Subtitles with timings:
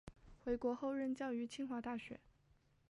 [0.43, 2.19] 回国后任教于清华大学。